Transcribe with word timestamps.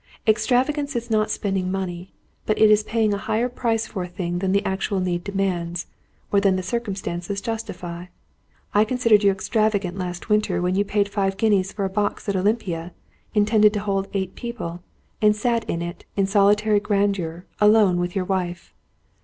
Extravagance 0.27 0.95
is 0.95 1.11
not 1.11 1.29
spending 1.29 1.71
money. 1.71 2.11
But 2.47 2.57
it 2.57 2.71
is 2.71 2.81
paying 2.81 3.13
a 3.13 3.19
higher 3.21 3.47
price 3.47 3.85
for 3.85 4.01
a 4.01 4.07
thing 4.07 4.39
than 4.39 4.51
the 4.51 4.65
actual 4.65 4.99
need 4.99 5.23
demands, 5.23 5.85
or 6.31 6.41
than 6.41 6.55
the 6.55 6.63
circumstances 6.63 7.39
justify. 7.39 8.07
I 8.73 8.83
considered 8.83 9.23
you 9.23 9.31
extravagant 9.31 9.99
last 9.99 10.27
winter 10.27 10.59
when 10.59 10.73
you 10.73 10.83
paid 10.83 11.07
five 11.07 11.37
guineas 11.37 11.71
for 11.71 11.85
a 11.85 11.89
box 11.91 12.27
at 12.27 12.35
Olympia, 12.35 12.93
intended 13.35 13.73
to 13.73 13.81
hold 13.81 14.07
eight 14.15 14.33
people, 14.33 14.81
and 15.21 15.35
sat 15.35 15.65
in 15.69 15.83
it, 15.83 16.03
in 16.15 16.25
solitary 16.25 16.79
grandeur, 16.79 17.45
alone 17.59 17.99
with 17.99 18.15
your 18.15 18.25
wife." 18.25 18.73